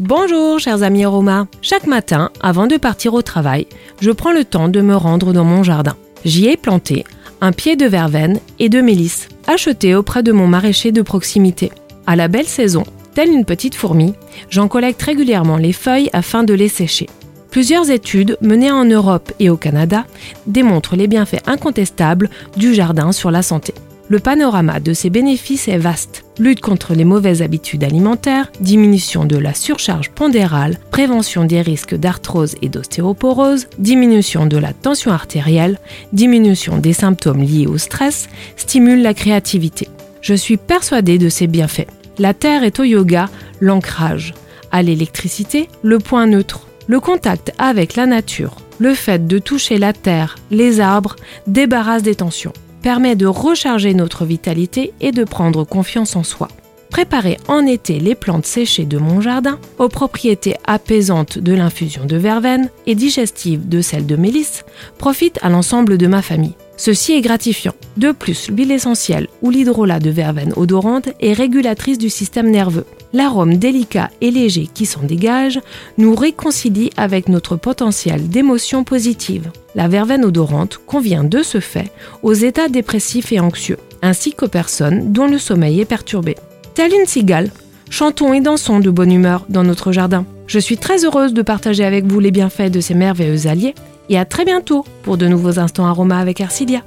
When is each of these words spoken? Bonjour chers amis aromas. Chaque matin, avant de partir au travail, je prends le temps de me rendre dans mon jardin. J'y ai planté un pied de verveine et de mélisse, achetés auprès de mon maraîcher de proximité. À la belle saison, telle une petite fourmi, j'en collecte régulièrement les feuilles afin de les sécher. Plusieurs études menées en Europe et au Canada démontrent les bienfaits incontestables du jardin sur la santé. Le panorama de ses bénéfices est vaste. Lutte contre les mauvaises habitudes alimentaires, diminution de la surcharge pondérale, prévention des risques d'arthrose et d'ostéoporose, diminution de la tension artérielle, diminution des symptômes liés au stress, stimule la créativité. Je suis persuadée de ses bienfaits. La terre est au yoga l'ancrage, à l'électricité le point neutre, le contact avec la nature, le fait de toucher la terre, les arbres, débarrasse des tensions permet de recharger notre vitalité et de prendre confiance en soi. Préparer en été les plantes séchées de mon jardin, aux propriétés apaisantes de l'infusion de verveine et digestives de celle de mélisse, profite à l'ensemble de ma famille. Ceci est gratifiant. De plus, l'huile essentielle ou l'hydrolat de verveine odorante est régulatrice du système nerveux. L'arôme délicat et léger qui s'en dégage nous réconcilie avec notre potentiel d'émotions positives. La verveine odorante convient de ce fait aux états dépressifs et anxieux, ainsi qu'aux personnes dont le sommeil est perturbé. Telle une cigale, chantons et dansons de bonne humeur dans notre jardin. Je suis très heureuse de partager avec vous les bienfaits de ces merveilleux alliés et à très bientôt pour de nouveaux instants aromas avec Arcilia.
Bonjour 0.00 0.58
chers 0.58 0.82
amis 0.82 1.04
aromas. 1.04 1.44
Chaque 1.60 1.86
matin, 1.86 2.30
avant 2.40 2.66
de 2.66 2.78
partir 2.78 3.12
au 3.12 3.20
travail, 3.20 3.66
je 4.00 4.10
prends 4.10 4.32
le 4.32 4.46
temps 4.46 4.70
de 4.70 4.80
me 4.80 4.96
rendre 4.96 5.34
dans 5.34 5.44
mon 5.44 5.62
jardin. 5.62 5.94
J'y 6.24 6.48
ai 6.48 6.56
planté 6.56 7.04
un 7.42 7.52
pied 7.52 7.76
de 7.76 7.84
verveine 7.84 8.40
et 8.58 8.70
de 8.70 8.80
mélisse, 8.80 9.28
achetés 9.46 9.94
auprès 9.94 10.22
de 10.22 10.32
mon 10.32 10.46
maraîcher 10.46 10.90
de 10.90 11.02
proximité. 11.02 11.70
À 12.06 12.16
la 12.16 12.28
belle 12.28 12.46
saison, 12.46 12.84
telle 13.14 13.28
une 13.28 13.44
petite 13.44 13.74
fourmi, 13.74 14.14
j'en 14.48 14.68
collecte 14.68 15.02
régulièrement 15.02 15.58
les 15.58 15.74
feuilles 15.74 16.08
afin 16.14 16.44
de 16.44 16.54
les 16.54 16.70
sécher. 16.70 17.10
Plusieurs 17.50 17.90
études 17.90 18.38
menées 18.40 18.72
en 18.72 18.86
Europe 18.86 19.30
et 19.38 19.50
au 19.50 19.58
Canada 19.58 20.06
démontrent 20.46 20.96
les 20.96 21.08
bienfaits 21.08 21.46
incontestables 21.46 22.30
du 22.56 22.72
jardin 22.72 23.12
sur 23.12 23.30
la 23.30 23.42
santé. 23.42 23.74
Le 24.08 24.18
panorama 24.18 24.80
de 24.80 24.94
ses 24.94 25.10
bénéfices 25.10 25.68
est 25.68 25.76
vaste. 25.76 26.24
Lutte 26.40 26.62
contre 26.62 26.94
les 26.94 27.04
mauvaises 27.04 27.42
habitudes 27.42 27.84
alimentaires, 27.84 28.50
diminution 28.60 29.26
de 29.26 29.36
la 29.36 29.52
surcharge 29.52 30.08
pondérale, 30.08 30.78
prévention 30.90 31.44
des 31.44 31.60
risques 31.60 31.94
d'arthrose 31.94 32.56
et 32.62 32.70
d'ostéoporose, 32.70 33.66
diminution 33.76 34.46
de 34.46 34.56
la 34.56 34.72
tension 34.72 35.10
artérielle, 35.10 35.78
diminution 36.14 36.78
des 36.78 36.94
symptômes 36.94 37.42
liés 37.42 37.66
au 37.66 37.76
stress, 37.76 38.30
stimule 38.56 39.02
la 39.02 39.12
créativité. 39.12 39.88
Je 40.22 40.32
suis 40.32 40.56
persuadée 40.56 41.18
de 41.18 41.28
ses 41.28 41.46
bienfaits. 41.46 41.88
La 42.16 42.32
terre 42.32 42.64
est 42.64 42.80
au 42.80 42.84
yoga 42.84 43.28
l'ancrage, 43.60 44.32
à 44.72 44.82
l'électricité 44.82 45.68
le 45.82 45.98
point 45.98 46.26
neutre, 46.26 46.68
le 46.86 47.00
contact 47.00 47.52
avec 47.58 47.96
la 47.96 48.06
nature, 48.06 48.56
le 48.78 48.94
fait 48.94 49.26
de 49.26 49.38
toucher 49.38 49.76
la 49.76 49.92
terre, 49.92 50.36
les 50.50 50.80
arbres, 50.80 51.16
débarrasse 51.46 52.02
des 52.02 52.14
tensions 52.14 52.54
permet 52.82 53.16
de 53.16 53.26
recharger 53.26 53.94
notre 53.94 54.24
vitalité 54.24 54.92
et 55.00 55.12
de 55.12 55.24
prendre 55.24 55.64
confiance 55.64 56.16
en 56.16 56.22
soi. 56.22 56.48
Préparer 56.90 57.38
en 57.46 57.66
été 57.66 58.00
les 58.00 58.14
plantes 58.14 58.46
séchées 58.46 58.84
de 58.84 58.98
mon 58.98 59.20
jardin, 59.20 59.58
aux 59.78 59.88
propriétés 59.88 60.56
apaisantes 60.64 61.38
de 61.38 61.52
l'infusion 61.52 62.04
de 62.04 62.16
verveine 62.16 62.68
et 62.86 62.94
digestives 62.94 63.68
de 63.68 63.80
celle 63.80 64.06
de 64.06 64.16
mélisse, 64.16 64.64
profite 64.98 65.38
à 65.40 65.48
l'ensemble 65.48 65.98
de 65.98 66.06
ma 66.08 66.20
famille. 66.20 66.56
Ceci 66.76 67.12
est 67.12 67.20
gratifiant. 67.20 67.74
De 67.96 68.10
plus, 68.10 68.48
l'huile 68.50 68.72
essentielle 68.72 69.28
ou 69.42 69.50
l'hydrolat 69.50 70.00
de 70.00 70.10
verveine 70.10 70.52
odorante 70.56 71.10
est 71.20 71.34
régulatrice 71.34 71.98
du 71.98 72.10
système 72.10 72.50
nerveux. 72.50 72.86
L'arôme 73.12 73.56
délicat 73.56 74.10
et 74.20 74.30
léger 74.30 74.68
qui 74.72 74.86
s'en 74.86 75.02
dégage 75.02 75.60
nous 75.98 76.14
réconcilie 76.14 76.90
avec 76.96 77.28
notre 77.28 77.56
potentiel 77.56 78.28
d'émotions 78.28 78.82
positives. 78.82 79.50
La 79.74 79.88
verveine 79.88 80.24
odorante 80.24 80.80
convient 80.86 81.24
de 81.24 81.42
ce 81.42 81.60
fait 81.60 81.92
aux 82.22 82.34
états 82.34 82.68
dépressifs 82.68 83.30
et 83.30 83.40
anxieux, 83.40 83.78
ainsi 84.00 84.32
qu'aux 84.32 84.48
personnes 84.48 85.12
dont 85.12 85.26
le 85.26 85.38
sommeil 85.38 85.80
est 85.80 85.84
perturbé. 85.84 86.36
Telle 86.74 86.92
une 86.94 87.06
cigale, 87.06 87.50
chantons 87.90 88.32
et 88.32 88.40
dansons 88.40 88.80
de 88.80 88.90
bonne 88.90 89.12
humeur 89.12 89.44
dans 89.48 89.64
notre 89.64 89.92
jardin. 89.92 90.24
Je 90.46 90.58
suis 90.58 90.76
très 90.76 91.04
heureuse 91.04 91.34
de 91.34 91.42
partager 91.42 91.84
avec 91.84 92.04
vous 92.04 92.20
les 92.20 92.30
bienfaits 92.30 92.70
de 92.70 92.80
ces 92.80 92.94
merveilleux 92.94 93.46
alliés 93.48 93.74
et 94.08 94.18
à 94.18 94.24
très 94.24 94.44
bientôt 94.44 94.84
pour 95.02 95.16
de 95.16 95.26
nouveaux 95.26 95.58
instants 95.58 95.86
aromas 95.86 96.18
avec 96.18 96.40
Arcilia. 96.40 96.82